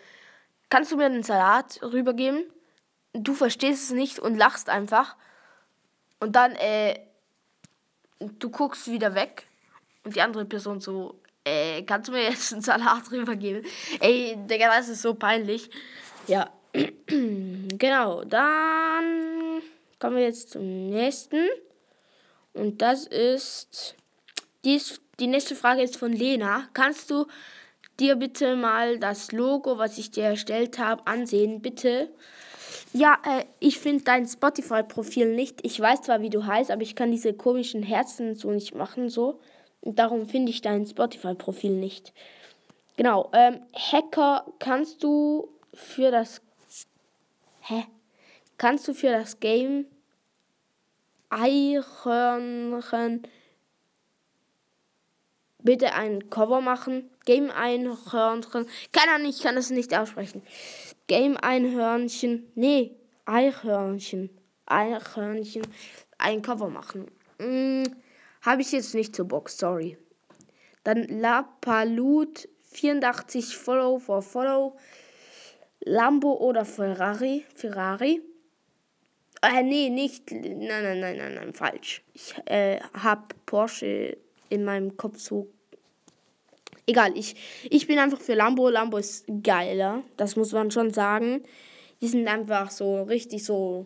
kannst 0.70 0.92
du 0.92 0.98
mir 0.98 1.06
einen 1.06 1.24
Salat 1.24 1.82
rübergeben? 1.82 2.44
Du 3.14 3.34
verstehst 3.34 3.86
es 3.86 3.92
nicht 3.92 4.20
und 4.20 4.36
lachst 4.36 4.68
einfach. 4.68 5.16
Und 6.20 6.36
dann, 6.36 6.52
äh, 6.58 7.00
du 8.20 8.50
guckst 8.50 8.92
wieder 8.92 9.16
weg 9.16 9.48
und 10.04 10.18
die 10.18 10.22
andere 10.22 10.44
Person 10.44 10.82
so, 10.82 11.16
kannst 11.86 12.10
du 12.10 12.14
mir 12.14 12.24
jetzt 12.24 12.54
einen 12.54 12.62
Salat 12.62 13.04
rübergeben? 13.12 13.64
Ey, 14.00 14.38
Digga, 14.38 14.68
das 14.76 14.90
ist 14.90 15.02
so 15.02 15.14
peinlich. 15.14 15.70
Ja. 16.28 16.50
genau, 17.08 18.24
dann 18.24 19.62
kommen 20.00 20.18
wir 20.18 20.24
jetzt 20.24 20.52
zum 20.52 20.90
nächsten. 20.90 21.48
Und 22.54 22.82
das 22.82 23.06
ist. 23.06 23.96
Dies, 24.64 25.02
die 25.20 25.28
nächste 25.28 25.56
Frage 25.56 25.82
ist 25.82 25.98
von 25.98 26.14
Lena. 26.14 26.68
Kannst 26.74 27.10
du 27.10 27.26
dir 28.00 28.16
bitte 28.16 28.56
mal 28.56 29.00
das 29.00 29.32
Logo, 29.32 29.78
was 29.78 29.98
ich 29.98 30.12
dir 30.12 30.26
erstellt 30.26 30.80
habe, 30.80 31.08
ansehen? 31.08 31.62
Bitte. 31.62 32.10
Ja, 32.94 33.18
äh, 33.26 33.46
ich 33.60 33.80
finde 33.80 34.04
dein 34.04 34.28
Spotify-Profil 34.28 35.34
nicht. 35.34 35.66
Ich 35.66 35.80
weiß 35.80 36.04
zwar, 36.04 36.22
wie 36.22 36.30
du 36.30 36.46
heißt, 36.46 36.72
aber 36.72 36.82
ich 36.82 36.96
kann 36.96 37.12
diese 37.12 37.34
komischen 37.34 37.84
Herzen 37.84 38.36
so 38.36 38.52
nicht 38.52 38.76
machen, 38.76 39.10
so. 39.10 39.40
Darum 39.82 40.28
finde 40.28 40.52
ich 40.52 40.62
dein 40.62 40.86
Spotify-Profil 40.86 41.72
nicht. 41.72 42.14
Genau. 42.98 43.32
Ähm, 43.34 43.62
Hacker, 43.74 44.46
kannst 44.60 45.04
du 45.04 45.50
für 45.74 46.12
das. 46.12 46.42
Hä? 47.62 47.86
Kannst 48.58 48.88
du 48.88 48.94
für 48.94 49.10
das 49.10 49.40
Game 49.40 49.86
Eichhörnchen 51.30 53.24
bitte 55.64 55.94
ein 55.94 56.30
Cover 56.30 56.62
machen. 56.62 57.10
Game 57.26 57.52
Einhörnchen. 57.52 58.68
Keine 58.92 59.14
Ahnung, 59.14 59.30
ich 59.30 59.42
kann 59.42 59.56
das 59.56 59.70
nicht 59.70 59.96
aussprechen. 59.98 60.42
Game 61.08 61.38
Einhörnchen. 61.38 62.52
Nee, 62.56 62.96
Eichhörnchen. 63.26 64.30
Eichhörnchen. 64.66 65.64
Ein 66.18 66.42
Cover 66.42 66.70
machen. 66.70 67.08
Hm, 67.40 67.84
Habe 68.42 68.62
ich 68.62 68.72
jetzt 68.72 68.96
nicht 68.96 69.16
zur 69.16 69.28
Box, 69.28 69.58
sorry. 69.58 69.98
Dann 70.84 71.04
La 71.20 71.44
Palut 71.62 72.48
84 72.72 73.58
Follow 73.58 74.00
for 74.00 74.22
Follow. 74.22 74.78
Lambo 75.82 76.34
oder 76.34 76.66
Ferrari. 76.66 77.46
Ferrari. 77.56 78.22
Äh, 79.42 79.64
nee, 79.64 79.90
nicht. 79.90 80.32
Nein, 80.32 80.68
nein, 80.68 81.00
nein, 81.00 81.18
nein, 81.18 81.34
nein, 81.36 81.54
falsch. 81.54 82.04
Ich 82.14 82.34
äh, 82.46 82.80
habe 82.94 83.36
Porsche 83.46 84.18
in 84.50 84.64
meinem 84.64 84.98
Kopf 84.98 85.20
so. 85.20 85.48
Egal, 86.86 87.16
ich, 87.16 87.36
ich 87.70 87.88
bin 87.88 88.00
einfach 88.00 88.20
für 88.20 88.36
Lambo. 88.36 88.70
Lambo 88.70 88.98
ist 88.98 89.26
geiler. 89.44 90.04
Das 90.18 90.36
muss 90.36 90.52
man 90.52 90.72
schon 90.72 90.92
sagen. 90.94 91.44
Die 92.02 92.08
sind 92.08 92.28
einfach 92.28 92.72
so 92.72 93.04
richtig 93.04 93.44
so 93.44 93.86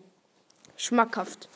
schmackhaft. 0.76 1.50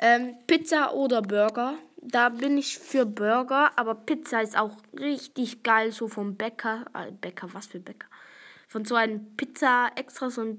Ähm, 0.00 0.36
Pizza 0.46 0.94
oder 0.94 1.22
Burger. 1.22 1.74
Da 2.08 2.28
bin 2.28 2.56
ich 2.56 2.78
für 2.78 3.04
Burger, 3.04 3.72
aber 3.74 3.96
Pizza 3.96 4.40
ist 4.40 4.56
auch 4.56 4.70
richtig 4.96 5.64
geil, 5.64 5.90
so 5.90 6.06
vom 6.06 6.36
Bäcker. 6.36 6.84
Äh, 6.94 7.10
Bäcker, 7.10 7.48
was 7.52 7.66
für 7.66 7.80
Bäcker? 7.80 8.06
Von 8.68 8.84
so 8.84 8.94
einem 8.94 9.36
Pizza, 9.36 9.90
extra 9.96 10.30
so 10.30 10.40
ein 10.42 10.56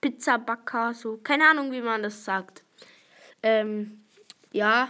Pizzabacker, 0.00 0.94
so, 0.94 1.16
keine 1.16 1.48
Ahnung, 1.50 1.72
wie 1.72 1.80
man 1.80 2.04
das 2.04 2.24
sagt. 2.24 2.62
Ähm, 3.42 4.04
ja, 4.52 4.88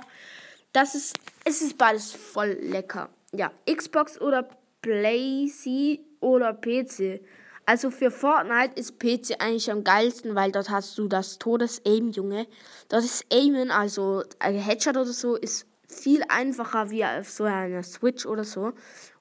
das 0.75 0.95
ist, 0.95 1.19
es 1.47 1.63
ist 1.63 1.79
beides 1.79 2.13
voll 2.13 2.59
lecker. 2.61 3.09
Ja, 3.33 3.51
Xbox 3.67 4.21
oder 4.21 4.47
PlayC 4.83 6.01
oder 6.21 6.53
PC. 6.53 7.23
Also 7.65 7.91
für 7.91 8.11
Fortnite 8.11 8.79
ist 8.79 8.99
PC 8.99 9.41
eigentlich 9.41 9.71
am 9.73 9.83
geilsten, 9.83 10.35
weil 10.35 10.53
dort 10.53 10.69
hast 10.69 10.99
du 10.99 11.09
das 11.09 11.39
Todes-Aim, 11.39 12.11
Junge. 12.11 12.47
Dort 12.91 13.05
ist 13.05 13.25
Aimen, 13.33 13.71
also 13.71 14.25
ein 14.39 14.57
Headshot 14.57 14.97
oder 14.97 15.07
so, 15.07 15.37
ist 15.37 15.67
viel 15.89 16.23
einfacher 16.29 16.91
wie 16.91 17.05
auf 17.05 17.31
so 17.31 17.45
einer 17.45 17.83
Switch 17.83 18.27
oder 18.27 18.45
so. 18.45 18.73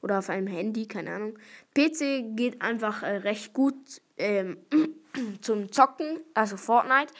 Oder 0.01 0.19
auf 0.19 0.29
einem 0.29 0.47
Handy, 0.47 0.87
keine 0.87 1.11
Ahnung. 1.11 1.39
PC 1.73 2.35
geht 2.35 2.61
einfach 2.61 3.03
äh, 3.03 3.17
recht 3.17 3.53
gut 3.53 3.75
ähm, 4.17 4.57
zum 5.41 5.71
Zocken, 5.71 6.19
also 6.33 6.57
Fortnite. 6.57 7.13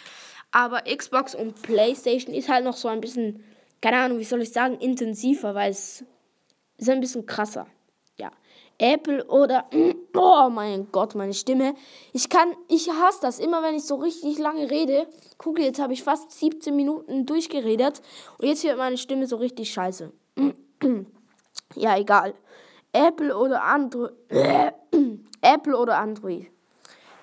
Aber 0.52 0.84
Xbox 0.84 1.36
und 1.36 1.62
PlayStation 1.62 2.34
ist 2.34 2.50
halt 2.50 2.64
noch 2.64 2.78
so 2.78 2.88
ein 2.88 3.02
bisschen, 3.02 3.44
keine 3.82 3.98
Ahnung, 3.98 4.20
wie 4.20 4.24
soll 4.24 4.42
ich 4.42 4.52
sagen, 4.52 4.80
intensiver, 4.80 5.54
weil 5.54 5.72
es 5.72 6.06
ist 6.78 6.90
ein 6.90 7.02
bisschen 7.02 7.26
krasser. 7.26 7.68
Apple 8.78 9.26
oder, 9.26 9.66
oh 10.16 10.50
mein 10.50 10.92
Gott, 10.92 11.16
meine 11.16 11.34
Stimme. 11.34 11.76
Ich 12.14 12.30
kann, 12.30 12.54
ich 12.68 12.90
hasse 12.90 13.20
das 13.22 13.40
immer, 13.40 13.64
wenn 13.64 13.76
ich 13.76 13.84
so 13.84 13.96
richtig 13.96 14.38
lange 14.38 14.70
rede. 14.70 15.08
Gucke, 15.38 15.62
jetzt 15.62 15.80
habe 15.80 15.94
ich 15.94 16.04
fast 16.04 16.32
17 16.32 16.76
Minuten 16.76 17.26
durchgeredet 17.26 18.02
und 18.38 18.48
jetzt 18.48 18.64
wird 18.64 18.78
meine 18.78 18.98
Stimme 18.98 19.28
so 19.28 19.38
richtig 19.38 19.72
scheiße. 19.72 20.12
ja, 21.76 21.98
egal. 21.98 22.34
Apple 22.92 23.36
oder 23.36 23.64
Android. 23.64 24.12
Apple 25.42 25.78
oder 25.78 25.98
Android. 25.98 26.48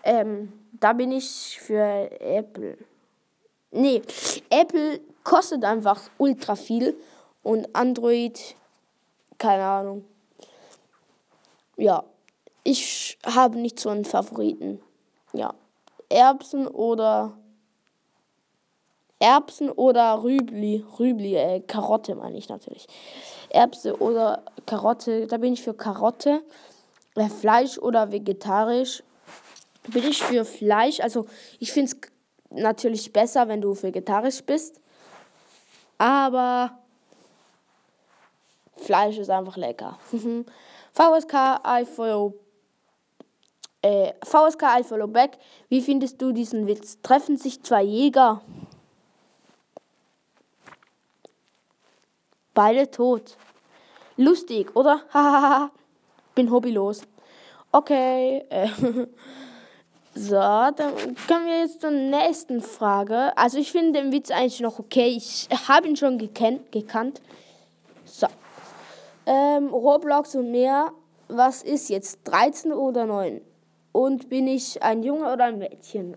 Ähm, 0.05 0.53
da 0.73 0.93
bin 0.93 1.13
ich 1.13 1.59
für 1.61 2.11
Apple. 2.21 2.77
Nee, 3.71 4.03
Apple 4.51 5.01
kostet 5.25 5.65
einfach 5.65 6.01
ultra 6.19 6.57
viel 6.57 6.95
und 7.43 7.75
Android, 7.75 8.57
keine 9.39 9.65
Ahnung. 9.65 10.05
Ja, 11.83 12.05
ich 12.63 13.19
habe 13.27 13.59
nicht 13.59 13.81
so 13.81 13.89
einen 13.89 14.05
Favoriten. 14.05 14.81
Ja, 15.33 15.53
Erbsen 16.09 16.69
oder 16.69 17.37
Erbsen 19.19 19.69
oder 19.69 20.23
Rübli, 20.23 20.85
Rübli, 21.01 21.35
äh, 21.35 21.59
Karotte 21.59 22.15
meine 22.15 22.39
ich 22.39 22.49
natürlich. 22.49 22.87
Erbse 23.49 24.01
oder 24.01 24.45
Karotte, 24.65 25.27
da 25.27 25.39
bin 25.39 25.55
ich 25.55 25.63
für 25.63 25.75
Karotte. 25.75 26.45
Äh, 27.17 27.29
Fleisch 27.29 27.79
oder 27.79 28.13
vegetarisch 28.13 29.03
bin 29.89 30.05
ich 30.05 30.23
für 30.23 30.45
Fleisch. 30.45 31.01
Also 31.01 31.27
ich 31.59 31.73
finde 31.73 31.91
es 31.91 32.01
natürlich 32.51 33.13
besser, 33.13 33.49
wenn 33.49 33.61
du 33.61 33.75
vegetarisch 33.75 34.41
bist. 34.45 34.81
Aber 35.99 36.79
Fleisch 38.77 39.19
ist 39.19 39.31
einfach 39.31 39.57
lecker. 39.57 39.99
VSK 40.93 41.35
I 41.65 41.85
follow 41.85 42.35
äh, 43.83 44.13
VSK 44.25 44.63
I 44.81 44.85
follow 44.85 45.07
back. 45.07 45.39
Wie 45.69 45.81
findest 45.81 46.21
du 46.23 46.33
diesen 46.33 46.67
Witz? 46.67 46.99
Treffen 47.03 47.37
sich 47.37 47.63
zwei 47.63 47.83
Jäger. 47.83 48.41
Beide 52.55 52.91
tot. 52.91 53.37
Lustig, 54.17 54.77
oder? 54.77 55.03
Hahaha. 55.13 55.71
Bin 56.35 56.51
hobbylos. 56.51 57.03
Okay. 57.73 58.45
Äh, 58.51 58.69
So, 60.15 60.35
dann 60.35 61.17
kommen 61.27 61.47
wir 61.47 61.61
jetzt 61.61 61.81
zur 61.81 61.91
nächsten 61.91 62.61
Frage. 62.61 63.37
Also 63.37 63.57
ich 63.57 63.73
finde 63.73 63.99
den 64.03 64.13
Witz 64.13 64.31
eigentlich 64.31 64.61
noch 64.61 64.79
okay. 64.79 65.09
Ich 65.09 65.49
habe 65.69 65.89
ihn 65.89 65.97
schon 65.97 66.19
gekannt. 66.19 66.71
gekannt. 66.71 67.23
So. 68.05 68.27
Ähm, 69.27 69.69
Roblox 69.69 70.35
und 70.35 70.51
mehr. 70.51 70.93
Was 71.29 71.63
ist 71.63 71.89
jetzt? 71.89 72.21
13 72.25 72.73
oder 72.73 73.07
9? 73.07 73.41
Und 73.93 74.29
bin 74.29 74.47
ich 74.47 74.83
ein 74.83 75.03
Junge 75.03 75.33
oder 75.33 75.45
ein 75.45 75.59
Mädchen? 75.59 76.17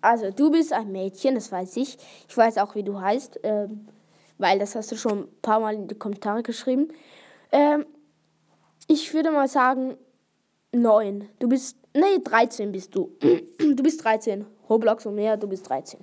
Also 0.00 0.30
du 0.30 0.50
bist 0.50 0.72
ein 0.72 0.92
Mädchen, 0.92 1.34
das 1.34 1.50
weiß 1.50 1.76
ich. 1.76 1.98
Ich 2.28 2.36
weiß 2.36 2.58
auch, 2.58 2.74
wie 2.74 2.82
du 2.82 3.00
heißt. 3.00 3.40
Ähm, 3.42 3.88
weil 4.38 4.58
das 4.58 4.74
hast 4.74 4.90
du 4.92 4.96
schon 4.96 5.20
ein 5.20 5.40
paar 5.42 5.60
Mal 5.60 5.74
in 5.74 5.88
die 5.88 5.94
Kommentare 5.94 6.42
geschrieben. 6.42 6.88
Ähm, 7.52 7.86
ich 8.88 9.14
würde 9.14 9.30
mal 9.30 9.48
sagen 9.48 9.96
9. 10.72 11.28
Du 11.38 11.48
bist 11.48 11.76
Nee, 11.96 12.18
13 12.22 12.72
bist 12.72 12.94
du. 12.94 13.12
Du 13.58 13.82
bist 13.82 14.04
13. 14.04 14.44
Roblox 14.68 15.06
und 15.06 15.14
mehr, 15.14 15.36
du 15.36 15.46
bist 15.46 15.68
13. 15.68 16.00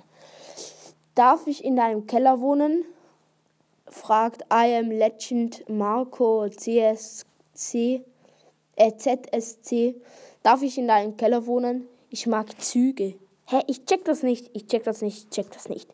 Darf 1.14 1.46
ich 1.46 1.64
in 1.64 1.76
deinem 1.76 2.06
Keller 2.06 2.40
wohnen? 2.40 2.84
Fragt 3.92 4.42
I 4.50 4.74
am 4.74 4.90
Legend 4.90 5.68
Marco 5.68 6.48
CSC 6.48 8.02
äh, 8.76 8.92
ZSC. 8.96 9.94
Darf 10.42 10.62
ich 10.62 10.78
in 10.78 10.88
deinem 10.88 11.16
Keller 11.16 11.46
wohnen? 11.46 11.86
Ich 12.10 12.26
mag 12.26 12.60
Züge. 12.60 13.14
Hä, 13.46 13.60
ich 13.66 13.84
check 13.84 14.04
das 14.04 14.22
nicht. 14.22 14.50
Ich 14.54 14.66
check 14.66 14.84
das 14.84 15.02
nicht. 15.02 15.24
Ich 15.24 15.30
check 15.30 15.50
das 15.52 15.68
nicht. 15.68 15.88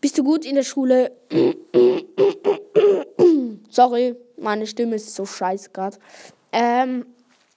Bist 0.00 0.16
du 0.18 0.24
gut 0.24 0.44
in 0.44 0.54
der 0.54 0.62
Schule? 0.62 1.12
Sorry, 3.70 4.14
meine 4.38 4.66
Stimme 4.66 4.96
ist 4.96 5.14
so 5.14 5.26
scheiße 5.26 5.70
gerade. 5.70 5.98
Ähm, 6.52 7.06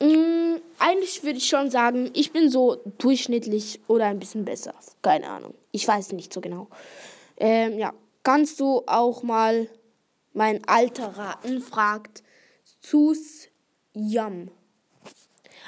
mm, 0.02 0.56
eigentlich 0.80 1.24
würde 1.24 1.38
ich 1.38 1.48
schon 1.48 1.70
sagen, 1.70 2.10
ich 2.14 2.32
bin 2.32 2.50
so 2.50 2.78
durchschnittlich 2.98 3.80
oder 3.88 4.06
ein 4.06 4.20
bisschen 4.20 4.46
besser. 4.46 4.74
Keine 5.02 5.30
Ahnung. 5.30 5.54
Ich 5.72 5.88
weiß 5.88 6.12
nicht 6.14 6.34
so 6.34 6.42
genau. 6.42 6.68
Ähm, 7.38 7.78
ja, 7.78 7.94
kannst 8.24 8.60
du 8.60 8.84
auch 8.88 9.24
mal 9.24 9.68
mein 10.34 10.66
Alter 10.68 11.18
raten? 11.18 11.62
Fragt 11.62 12.24
Sus 12.82 13.48
Yam. 13.94 14.52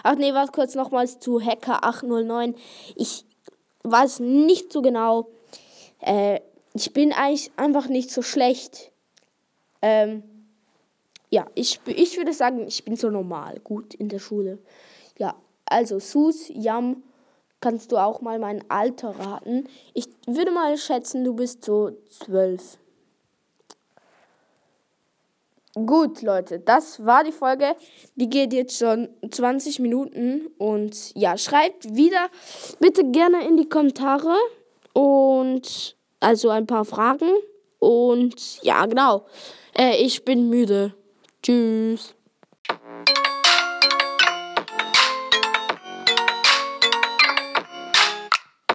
Ach 0.03 0.15
nee, 0.15 0.33
warte 0.33 0.51
kurz 0.51 0.75
nochmals 0.75 1.19
zu 1.19 1.41
Hacker 1.41 1.83
809. 1.83 2.55
Ich 2.95 3.25
weiß 3.83 4.19
nicht 4.19 4.71
so 4.71 4.81
genau. 4.81 5.27
Äh, 5.99 6.39
ich 6.73 6.93
bin 6.93 7.13
eigentlich 7.13 7.51
einfach 7.57 7.87
nicht 7.87 8.09
so 8.11 8.21
schlecht. 8.21 8.91
Ähm, 9.81 10.23
ja, 11.29 11.45
ich, 11.55 11.79
ich 11.85 12.17
würde 12.17 12.33
sagen, 12.33 12.67
ich 12.67 12.83
bin 12.83 12.95
so 12.95 13.09
normal 13.09 13.59
gut 13.59 13.93
in 13.93 14.09
der 14.09 14.19
Schule. 14.19 14.59
Ja, 15.17 15.35
also 15.65 15.99
Sus, 15.99 16.49
Yam, 16.49 17.03
kannst 17.61 17.91
du 17.91 17.97
auch 17.97 18.21
mal 18.21 18.39
mein 18.39 18.63
Alter 18.69 19.15
raten. 19.17 19.67
Ich 19.93 20.07
würde 20.25 20.51
mal 20.51 20.77
schätzen, 20.77 21.23
du 21.23 21.35
bist 21.35 21.63
so 21.63 21.91
zwölf. 22.09 22.77
Gut, 25.73 26.21
Leute, 26.21 26.59
das 26.59 27.05
war 27.05 27.23
die 27.23 27.31
Folge. 27.31 27.75
Die 28.15 28.29
geht 28.29 28.51
jetzt 28.51 28.77
schon 28.77 29.07
20 29.29 29.79
Minuten. 29.79 30.47
Und 30.57 31.15
ja, 31.15 31.37
schreibt 31.37 31.95
wieder 31.95 32.27
bitte 32.79 33.09
gerne 33.09 33.47
in 33.47 33.55
die 33.55 33.69
Kommentare. 33.69 34.35
Und 34.93 35.95
also 36.19 36.49
ein 36.49 36.67
paar 36.67 36.83
Fragen. 36.83 37.29
Und 37.79 38.61
ja, 38.63 38.85
genau. 38.85 39.25
Äh, 39.77 40.03
ich 40.03 40.25
bin 40.25 40.49
müde. 40.49 40.93
Tschüss. 41.41 42.15